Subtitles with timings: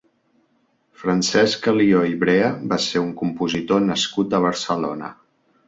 [1.01, 5.15] Francesc Alió i Brea va ser un compositor nascut a Barcelona.